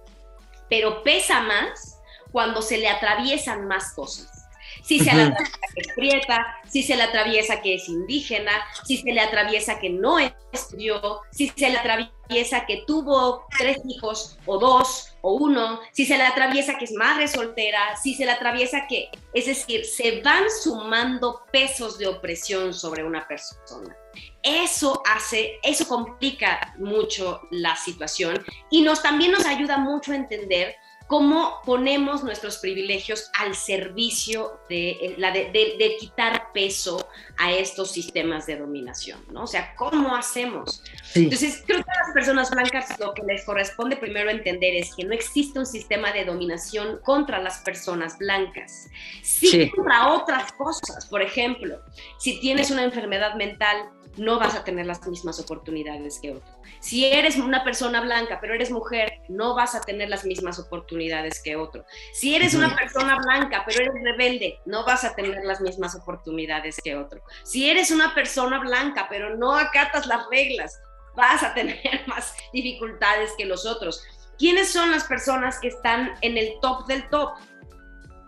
[0.70, 1.91] pero pesa más
[2.32, 4.42] cuando se le atraviesan más cosas.
[4.84, 8.52] Si se le atraviesa que es prieta, si se le atraviesa que es indígena,
[8.84, 10.18] si se le atraviesa que no
[10.52, 16.18] estudió, si se le atraviesa que tuvo tres hijos o dos o uno, si se
[16.18, 20.46] le atraviesa que es madre soltera, si se le atraviesa que, es decir, se van
[20.64, 23.96] sumando pesos de opresión sobre una persona.
[24.42, 30.76] Eso hace, eso complica mucho la situación y nos también nos ayuda mucho a entender
[31.12, 37.06] cómo ponemos nuestros privilegios al servicio de, eh, la de, quitar peso
[37.38, 39.44] a estos sistemas de dominación, ¿no?
[39.44, 40.82] O sea, ¿cómo hacemos?
[41.14, 45.04] Entonces, creo que a las personas blancas lo que les corresponde primero entender es que
[45.04, 48.88] no existe un sistema de dominación contra las personas blancas,
[49.22, 49.70] sí.
[49.70, 51.08] contra otras cosas.
[51.08, 51.82] Por ejemplo,
[52.20, 56.54] si tienes una enfermedad mental, no vas a tener las mismas oportunidades que otro.
[56.80, 61.42] Si eres una persona blanca, pero eres mujer, no vas a tener las mismas oportunidades
[61.42, 61.86] que otro.
[62.14, 66.78] Si eres una persona blanca, pero eres rebelde, no vas a tener las mismas oportunidades
[66.84, 67.22] que otro.
[67.44, 70.80] Si eres una persona blanca, pero no acatas las reglas,
[71.16, 74.04] vas a tener más dificultades que los otros.
[74.38, 77.34] ¿Quiénes son las personas que están en el top del top?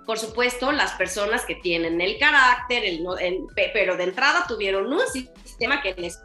[0.06, 3.06] Por supuesto, las personas que tienen el carácter, el,
[3.74, 6.20] pero de entrada tuvieron un sistema que les,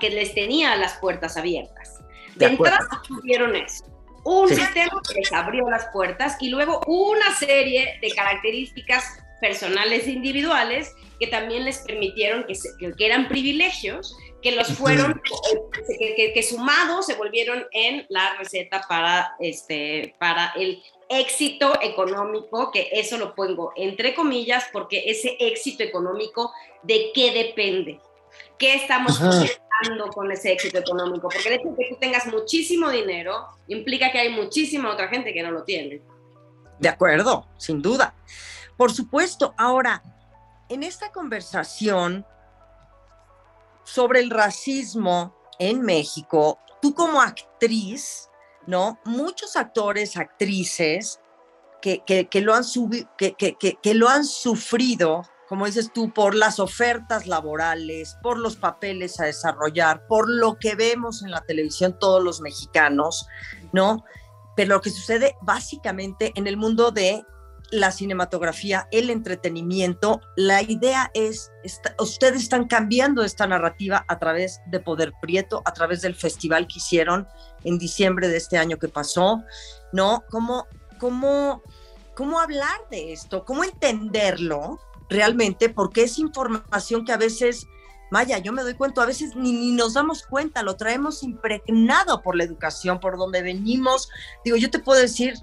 [0.00, 2.00] que les tenía las puertas abiertas.
[2.36, 3.84] De, entrada tuvieron eso.
[4.24, 10.10] Un sistema que les abrió las puertas y luego una serie de características personales e
[10.10, 12.54] individuales que también les permitieron que,
[12.96, 15.20] que eran privilegios que los fueron,
[15.98, 22.88] que, que, sumados se volvieron en la receta para, este, para el éxito económico, que
[22.92, 28.00] eso lo pongo entre comillas, porque ese éxito económico, ¿de qué depende?
[28.58, 31.28] ¿Qué estamos buscando con ese éxito económico?
[31.28, 35.32] Porque el hecho de que tú tengas muchísimo dinero implica que hay muchísima otra gente
[35.32, 36.02] que no lo tiene.
[36.78, 38.14] De acuerdo, sin duda.
[38.76, 39.54] Por supuesto.
[39.58, 40.02] Ahora,
[40.68, 42.24] en esta conversación
[43.92, 48.28] sobre el racismo en México, tú como actriz,
[48.66, 48.98] ¿no?
[49.04, 51.20] Muchos actores, actrices
[51.80, 52.02] que,
[52.42, 52.64] lo, han
[53.16, 59.18] que, que, lo han sufrido, como dices tú, por las ofertas laborales, por los papeles
[59.18, 63.26] a desarrollar, por lo que vemos en la televisión todos los mexicanos,
[63.72, 64.04] ¿no?
[64.56, 67.24] Pero lo que sucede básicamente en el mundo de
[67.70, 70.20] la cinematografía, el entretenimiento.
[70.36, 71.52] La idea es,
[71.98, 76.78] ustedes están cambiando esta narrativa a través de Poder Prieto, a través del festival que
[76.78, 77.28] hicieron
[77.64, 79.42] en diciembre de este año que pasó,
[79.92, 80.24] ¿no?
[80.30, 80.66] ¿Cómo,
[80.98, 81.62] cómo,
[82.14, 83.44] cómo hablar de esto?
[83.44, 85.68] ¿Cómo entenderlo realmente?
[85.68, 87.66] Porque es información que a veces...
[88.12, 92.22] Maya, yo me doy cuenta, a veces ni, ni, nos damos cuenta, lo traemos impregnado
[92.22, 94.08] por la educación, por donde venimos.
[94.44, 95.34] Digo, yo te puedo decir,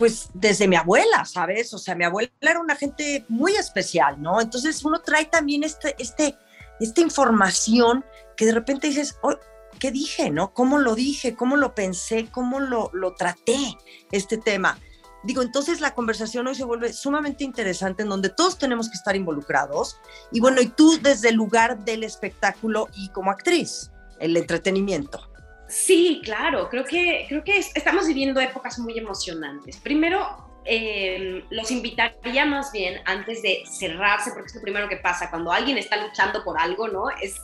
[0.00, 1.74] pues desde mi abuela, ¿sabes?
[1.74, 4.40] O sea, mi abuela era una gente muy especial, ¿no?
[4.40, 6.38] Entonces uno trae también este, este,
[6.80, 8.02] esta información
[8.34, 9.36] que de repente dices, oh,
[9.78, 10.54] ¿qué dije, no?
[10.54, 11.36] ¿Cómo lo dije?
[11.36, 12.30] ¿Cómo lo pensé?
[12.30, 13.76] ¿Cómo lo, lo traté
[14.10, 14.78] este tema?
[15.22, 19.14] Digo, entonces la conversación hoy se vuelve sumamente interesante en donde todos tenemos que estar
[19.16, 20.00] involucrados.
[20.32, 25.29] Y bueno, y tú desde el lugar del espectáculo y como actriz, el entretenimiento.
[25.70, 29.76] Sí, claro, creo que, creo que estamos viviendo épocas muy emocionantes.
[29.76, 35.30] Primero, em, los invitaría más bien antes de cerrarse, porque es lo primero que pasa
[35.30, 37.04] cuando alguien está luchando por algo, ¿no?
[37.10, 37.40] Es,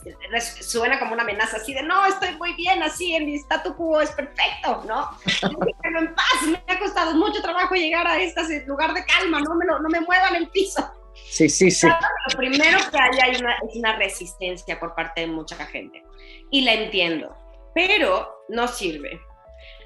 [0.60, 4.00] suena como una amenaza así de, no, estoy muy bien así, en mi statu quo
[4.00, 5.08] es perfecto, ¿no?
[5.24, 9.54] Déjenme en paz, me ha costado mucho trabajo llegar a este lugar de calma, no
[9.54, 10.84] me, no me muevan el piso.
[11.30, 11.86] Sí, sí, sí.
[11.86, 16.02] Lo primero que hay, hay una, es una resistencia por parte de mucha gente.
[16.50, 17.34] Y la entiendo
[17.76, 19.20] pero no sirve,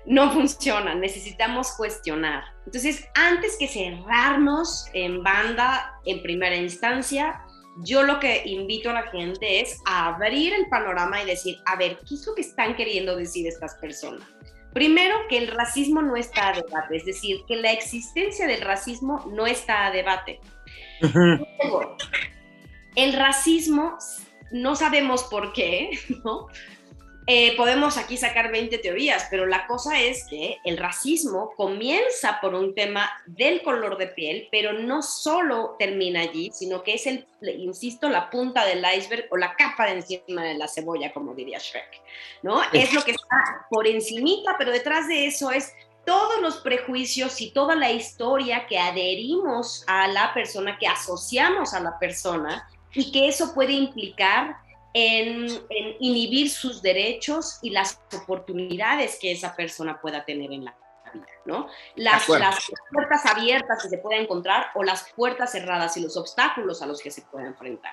[0.07, 2.45] no funciona, necesitamos cuestionar.
[2.65, 7.45] Entonces, antes que cerrarnos en banda en primera instancia,
[7.85, 11.75] yo lo que invito a la gente es a abrir el panorama y decir, a
[11.75, 14.23] ver, ¿qué es lo que están queriendo decir estas personas?
[14.73, 19.29] Primero, que el racismo no está a debate, es decir, que la existencia del racismo
[19.35, 20.39] no está a debate.
[21.01, 21.97] Luego,
[22.95, 23.99] el racismo,
[24.53, 25.91] no sabemos por qué,
[26.25, 26.47] ¿no?
[27.27, 32.55] Eh, podemos aquí sacar 20 teorías, pero la cosa es que el racismo comienza por
[32.55, 37.27] un tema del color de piel, pero no solo termina allí, sino que es el,
[37.43, 41.59] insisto, la punta del iceberg o la capa de encima de la cebolla, como diría
[41.59, 42.03] Shrek,
[42.43, 42.63] ¿no?
[42.73, 45.73] Es lo que está por encimita, pero detrás de eso es
[46.05, 51.81] todos los prejuicios y toda la historia que adherimos a la persona, que asociamos a
[51.81, 54.57] la persona y que eso puede implicar
[54.93, 55.49] en,
[56.01, 60.77] inhibir sus derechos y las oportunidades que esa persona pueda tener en la
[61.13, 61.69] vida, ¿no?
[61.97, 66.83] Las, las puertas abiertas que se pueden encontrar o las puertas cerradas y los obstáculos
[66.83, 67.93] a los que se puede enfrentar.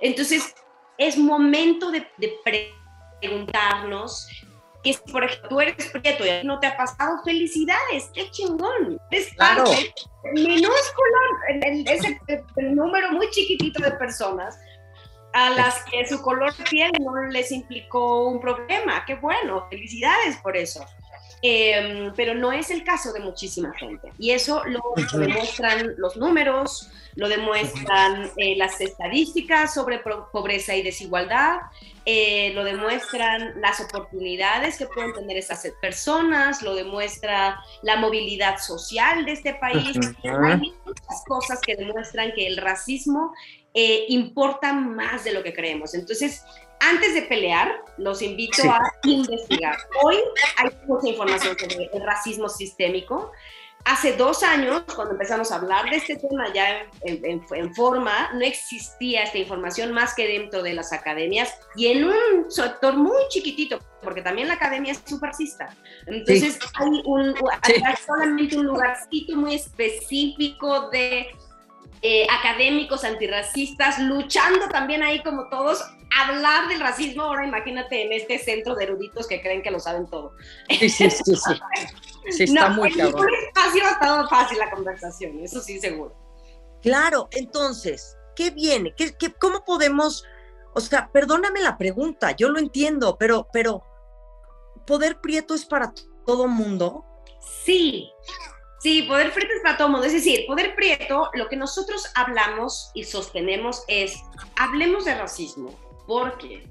[0.00, 0.54] Entonces,
[0.98, 2.06] es momento de,
[3.20, 4.28] preguntarnos
[4.82, 8.98] que si, por ejemplo, tú eres prieto y no te ha pasado, felicidades, qué chingón.
[9.10, 9.64] Es claro.
[10.32, 12.18] minúsculo, el, ese
[12.56, 14.58] el número muy chiquitito de personas
[15.32, 19.04] a las que su color de piel no les implicó un problema.
[19.06, 20.84] Qué bueno, felicidades por eso.
[21.42, 24.12] Em, pero no es el caso de muchísima gente.
[24.18, 24.82] Y eso lo,
[25.18, 30.00] demuestran los números, lo demuestran eh, las estadísticas sobre
[30.32, 31.60] pobreza y desigualdad,
[32.04, 39.24] eh, lo demuestran las oportunidades que pueden tener esas personas, lo demuestra la movilidad social
[39.24, 39.98] de este país.
[40.22, 43.32] Hay muchas cosas que demuestran que el racismo
[43.74, 45.94] eh, importan más de lo que creemos.
[45.94, 46.44] Entonces,
[46.80, 49.76] antes de pelear, los invito a investigar.
[50.02, 50.16] Hoy
[50.56, 53.30] hay mucha información sobre el racismo sistémico.
[53.84, 59.22] Hace dos años, cuando empezamos a hablar de este tema ya en, forma, no existía
[59.22, 64.20] esta información más que dentro de las academias y en un sector muy chiquitito, porque
[64.20, 65.74] también la academia es súper racista.
[66.06, 71.28] Entonces hay, un, hay solamente un lugarcito muy específico de
[72.02, 75.84] eh, académicos antirracistas, luchando también ahí como todos,
[76.18, 80.08] hablar del racismo, ahora imagínate en este centro de eruditos que creen que lo saben
[80.08, 80.32] todo.
[80.68, 81.60] Sí, sí, sí, sí.
[82.30, 83.28] sí está muy cabrón.
[83.48, 86.16] Espacio ha estado fácil la conversación, eso sí, seguro.
[86.82, 88.94] Claro, entonces, ¿qué viene?
[88.96, 90.24] ¿Qué, qué, cómo podemos,
[90.74, 93.84] o sea, perdóname la pregunta, yo lo entiendo, pero, pero,
[94.86, 95.92] ¿poder prieto es para
[96.24, 97.04] todo mundo?
[97.64, 98.10] Sí,
[98.80, 100.06] Sí, poder prieto es para todo mundo.
[100.06, 104.22] Es decir, poder prieto, lo que nosotros hablamos y sostenemos es,
[104.56, 106.66] hablemos de racismo, porque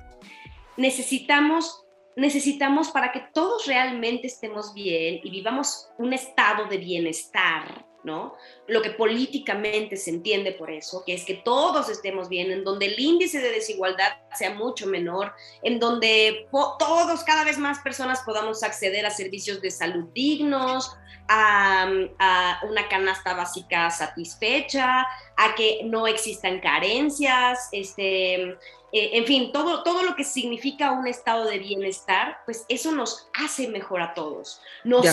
[0.76, 8.36] necesitamos, necesitamos para que todos realmente estemos bien y vivamos un estado de bienestar, ¿no?
[8.68, 12.88] Lo que políticamente se entiende por eso, que es que todos estemos bien, en donde
[12.88, 18.64] el índice de desigualdad sea mucho menor, en donde todos, cada vez más personas podamos
[18.64, 20.96] acceder a servicios de salud dignos,
[21.30, 25.02] a, una canasta básica satisfecha,
[25.38, 28.58] a que no existan carencias, este,
[28.92, 33.30] eh, en fin, todo, todo lo que significa un estado de bienestar, pues eso nos
[33.34, 34.62] hace mejor a todos.
[34.84, 35.06] Nos,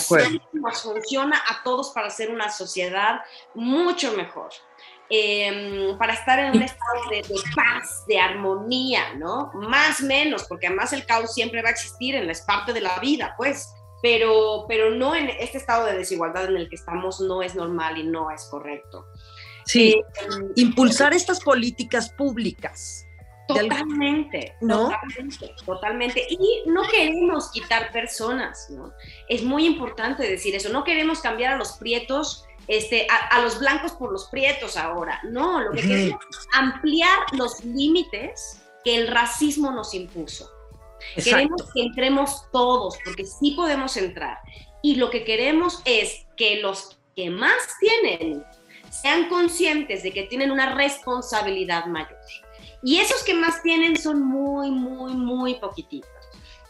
[0.52, 3.20] nos funciona a todos para ser una sociedad
[3.54, 4.50] mucho mejor.
[5.08, 9.52] Em, para estar en un estado de, de, paz, de armonía, ¿no?
[9.54, 12.98] Más menos, porque además el caos siempre va a existir, en la, parte de la
[12.98, 17.42] vida, pues pero, pero no en este estado de desigualdad en el que estamos no
[17.42, 19.06] es normal y no es correcto.
[19.64, 23.05] Sí, eh, impulsar estas políticas públicas.
[23.46, 24.88] Totalmente, ¿no?
[24.88, 26.26] totalmente, totalmente.
[26.28, 28.92] Y no queremos quitar personas, ¿no?
[29.28, 30.68] Es muy importante decir eso.
[30.70, 35.20] No queremos cambiar a los prietos, este, a, los blancos por los prietos ahora.
[35.24, 40.50] No, lo que queremos es ampliar los límites que el racismo nos impuso.
[41.14, 44.38] Queremos que entremos todos, porque sí podemos entrar.
[44.82, 48.44] Y lo que queremos es que los que más tienen
[48.90, 52.18] sean conscientes de que tienen una responsabilidad mayor.
[52.86, 56.08] Y esos que más tienen son muy, muy, muy poquititos.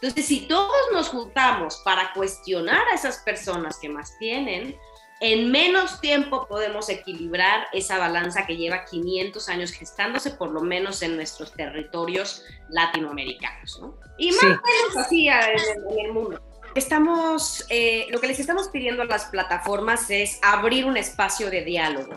[0.01, 4.75] Entonces, si todos nos juntamos para cuestionar a esas personas que más tienen,
[5.19, 11.03] en menos tiempo podemos equilibrar esa balanza que lleva 500 años gestándose, por lo menos
[11.03, 13.95] en nuestros territorios latinoamericanos, ¿no?
[14.17, 16.41] Y más o menos así en, el mundo.
[16.73, 21.63] Estamos, eh, lo que les estamos pidiendo a las plataformas es abrir un espacio de
[21.63, 22.15] diálogo.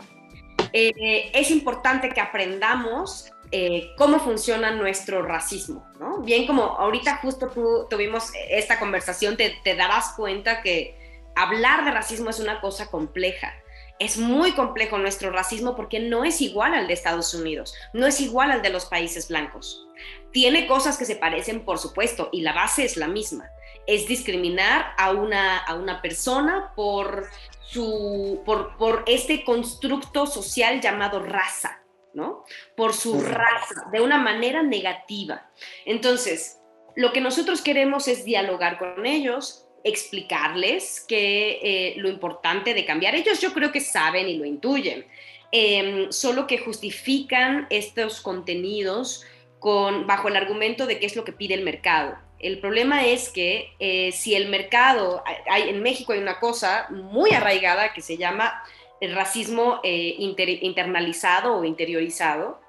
[0.73, 6.19] Eh, es importante que aprendamos eh, cómo funciona nuestro racismo, ¿no?
[6.19, 10.97] Bien como ahorita justo tú tuvimos esta conversación, te, te darás cuenta que
[11.35, 13.53] hablar de racismo es una cosa compleja.
[13.99, 18.19] Es muy complejo nuestro racismo porque no es igual al de Estados Unidos, no es
[18.19, 19.85] igual al de los países blancos.
[20.31, 23.49] Tiene cosas que se parecen, por supuesto, y la base es la misma.
[23.85, 27.27] Es discriminar a una, a una persona por,
[27.61, 31.80] su, por, por este constructo social llamado raza,
[32.13, 32.43] ¿no?
[32.75, 35.49] Por su raza, de una manera negativa.
[35.85, 36.59] Entonces,
[36.95, 43.15] lo que nosotros queremos es dialogar con ellos, explicarles que eh, lo importante de cambiar,
[43.15, 45.05] ellos yo creo que saben y lo intuyen,
[45.51, 49.25] em, solo que justifican estos contenidos
[49.59, 52.17] con, bajo el argumento de qué es lo que pide el mercado.
[52.39, 57.31] El problema es que eh, si el mercado, hay, en México hay una cosa muy
[57.31, 58.63] arraigada que se llama
[59.01, 62.61] el racismo eh, internalizado o interiorizado,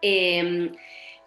[0.00, 0.72] em,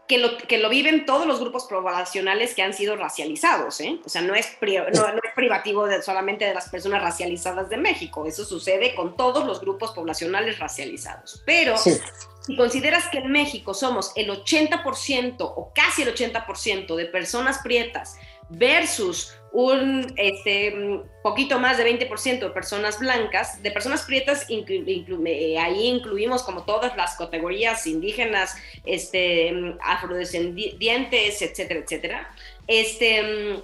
[0.07, 3.99] que lo, que lo viven todos los grupos poblacionales que han sido racializados, ¿eh?
[4.05, 8.25] O sea, no es, no, es privativo de, solamente de las personas racializadas de México,
[8.25, 11.41] eso sucede con todos los grupos poblacionales racializados.
[11.45, 17.59] Pero si consideras que en México somos el 80% o casi el 80% de personas
[17.59, 18.17] prietas
[18.51, 25.87] versus un este, poquito más de 20% de personas blancas, de personas prietas, eh, ahí
[25.87, 32.35] incluimos como todas las categorías indígenas, este, afrodescendientes, etcétera, etcétera.
[32.65, 33.61] Este,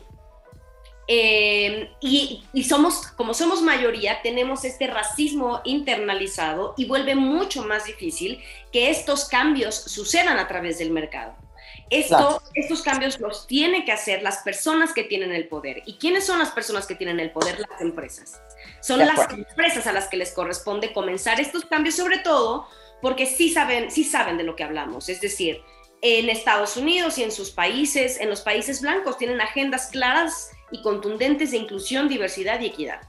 [1.08, 7.86] eh, y, y, somos, como somos mayoría, tenemos este racismo internalizado y vuelve mucho más
[7.86, 11.47] difícil que estos cambios sucedan a través del mercado.
[11.90, 15.84] Esto, Estos cambios los tiene que hacer las personas que tienen el poder.
[15.86, 17.60] ¿Y quiénes son las personas que tienen el poder?
[17.60, 18.42] Las empresas.
[18.82, 22.68] Son las empresas a las que les corresponde comenzar estos cambios, sobre todo
[23.02, 25.10] porque sí saben, sí saben de lo que hablamos.
[25.10, 25.62] Es decir,
[26.02, 30.82] en Estados Unidos y en sus países, en los países blancos, tienen agendas claras y
[30.82, 33.02] contundentes de inclusión, diversidad y equidad.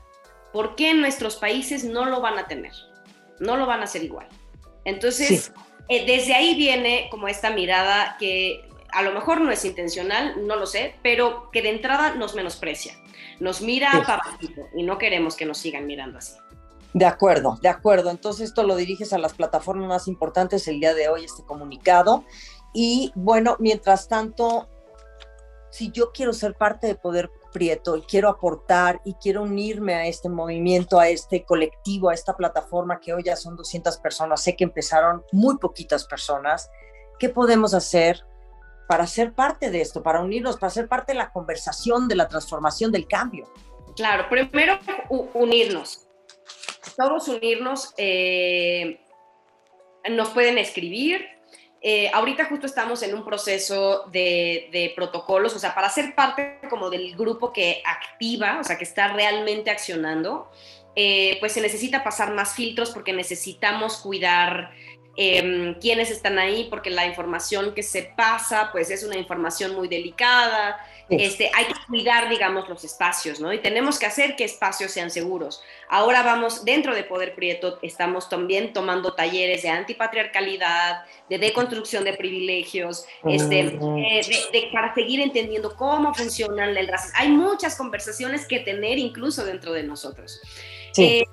[0.53, 2.73] ¿Por qué en nuestros países no lo van a tener?
[3.41, 4.29] No lo van a hacer igual.
[4.85, 5.53] Entonces,
[5.89, 10.57] eh, desde ahí viene como esta mirada que a lo mejor no es intencional, no
[10.57, 12.95] lo sé, pero que de entrada nos menosprecia,
[13.41, 14.23] nos mira para
[14.75, 16.35] y no queremos que nos sigan mirando así.
[16.95, 18.11] De acuerdo, de acuerdo.
[18.11, 22.25] Entonces esto lo diriges a las plataformas más importantes el día de hoy, este comunicado.
[22.73, 24.69] Y bueno, mientras tanto,
[25.71, 30.07] si yo quiero ser parte de Poder Prieto y quiero aportar y quiero unirme a
[30.07, 34.55] este movimiento, a este colectivo, a esta plataforma que hoy ya son 200 personas, sé
[34.55, 36.71] que empezaron muy poquitas personas,
[37.19, 38.25] ¿qué podemos hacer?
[38.89, 42.27] para ser parte de esto, para unirnos, para ser parte de la conversación, de la
[42.27, 43.47] transformación, del cambio.
[43.95, 44.79] Claro, primero
[45.35, 46.09] unirnos.
[46.97, 47.93] Todos unirnos.
[47.99, 48.99] Eh,
[50.11, 51.27] nos pueden escribir.
[51.81, 56.91] Eh, ahorita justo estamos en un proceso de, protocolos, o sea, para ser parte como
[56.91, 60.51] del grupo que activa, o sea, que está realmente accionando,
[60.97, 64.73] eh, pues se necesita pasar más filtros porque necesitamos cuidar
[65.21, 69.89] eh, quiénes están ahí, porque la información que se pasa, pues es una información muy
[69.89, 70.79] delicada.
[71.11, 73.53] Este, hay que cuidar, digamos, los espacios, ¿no?
[73.53, 75.61] Y tenemos que hacer que espacios sean seguros.
[75.89, 82.13] Ahora vamos, dentro de Poder Prieto, estamos también tomando talleres de antipatriarcalidad, de deconstrucción de
[82.13, 87.19] privilegios, este, eh, de, para seguir entendiendo cómo funcionan el racismo.
[87.19, 90.41] Hay muchas conversaciones que tener incluso dentro de nosotros.
[90.97, 91.25] Eh,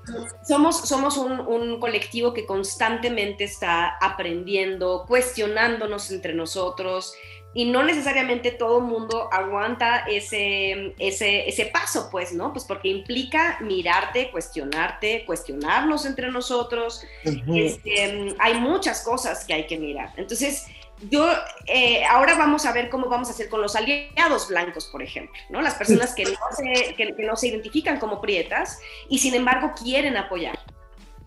[0.48, 7.14] somos somos un, colectivo que constantemente está aprendiendo, cuestionándonos entre nosotros
[7.54, 12.52] y no necesariamente todo el mundo aguanta ese, ese, ese paso, pues, ¿no?
[12.52, 17.02] Pues porque implica mirarte, cuestionarte, cuestionarnos entre nosotros.
[17.24, 20.12] Este, hay muchas cosas que hay que mirar.
[20.18, 20.66] Entonces,
[21.10, 21.30] yo,
[21.68, 25.36] eh, ahora vamos a ver cómo vamos a hacer con los aliados blancos, por ejemplo,
[25.50, 25.62] ¿no?
[25.62, 28.80] Las personas que no se, que, no se identifican como prietas
[29.10, 30.55] y sin embargo quieren apoyar.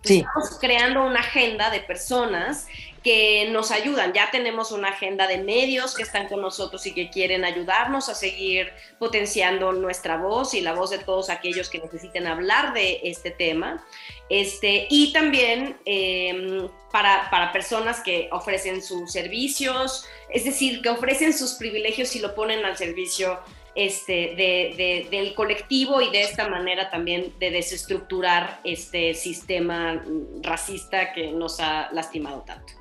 [0.03, 2.67] Estamos creando una agenda de personas
[3.03, 4.13] que nos ayudan.
[4.13, 8.15] Ya tenemos una agenda de medios que están con nosotros y que quieren ayudarnos a
[8.15, 13.31] seguir potenciando nuestra voz y la voz de todos aquellos que necesiten hablar de este
[13.31, 13.85] tema.
[14.29, 21.33] Este, y también em, para, para, personas que ofrecen sus servicios, es decir, que ofrecen
[21.33, 23.39] sus privilegios y lo ponen al servicio
[23.79, 30.03] este, de, del colectivo y de esta manera también de desestructurar este sistema
[30.41, 32.73] racista que nos ha lastimado tanto.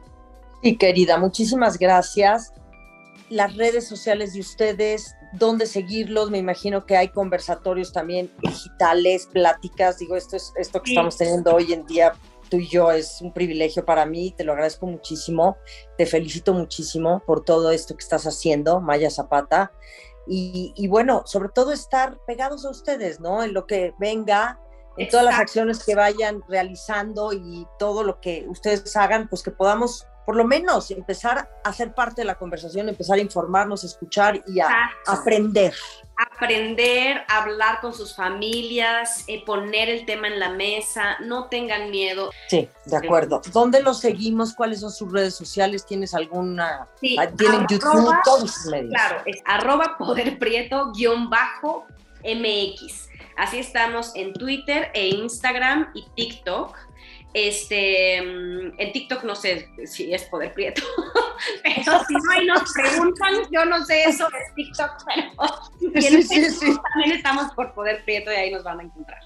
[0.60, 2.52] Sí, querida, muchísimas gracias.
[3.30, 9.98] Las redes sociales de ustedes, dónde seguirlos, me imagino que hay conversatorios también digitales, pláticas,
[9.98, 12.12] digo, esto es esto que estamos teniendo hoy en día
[12.48, 15.56] tú y yo es un privilegio para mí, te lo agradezco muchísimo,
[15.96, 19.72] te felicito muchísimo por todo esto que estás haciendo, Maya Zapata,
[20.28, 23.42] y, y bueno, sobre todo estar pegados a ustedes, ¿no?
[23.42, 24.60] En lo que venga,
[24.96, 29.50] en todas las acciones que vayan realizando y todo lo que ustedes hagan, pues que
[29.50, 34.44] podamos por lo menos empezar a ser parte de la conversación, empezar a informarnos, escuchar
[34.46, 34.68] y a
[35.06, 35.72] aprender.
[36.18, 42.30] Aprender, hablar con sus familias, eh, poner el tema en la mesa, no tengan miedo.
[42.46, 43.40] Sí, de acuerdo.
[43.54, 44.52] ¿Dónde los seguimos?
[44.52, 45.86] ¿Cuáles son sus redes sociales?
[45.86, 46.86] ¿Tienes alguna?
[47.00, 48.14] Sí, ah, ¿Tienen YouTube?
[48.22, 48.90] Todos sus medios.
[48.90, 51.86] Claro, es arroba poderprieto guion bajo
[52.22, 53.08] MX.
[53.38, 56.76] Así estamos en Twitter e Instagram y TikTok.
[57.34, 60.82] Este, mm, en TikTok no sé si es poder prieto,
[61.62, 64.90] pero si no ahí nos preguntan, yo no sé eso de TikTok,
[65.92, 69.20] pero sí, sí, también estamos por poder prieto y ahí nos van a encontrar.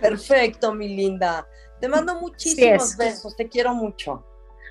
[0.00, 1.46] Perfecto, mi linda.
[1.80, 4.24] Te mando muchísimos besos, te quiero mucho.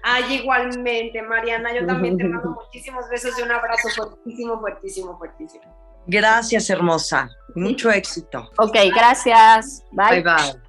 [0.03, 5.87] Ay, igualmente, Mariana, yo también te mando muchísimos besos y un abrazo fuertísimo, fuertísimo, fuertísimo.
[6.07, 7.29] Gracias, hermosa.
[7.55, 8.49] Mucho éxito.
[8.57, 9.83] Ok, gracias.
[9.91, 10.66] Bye bye.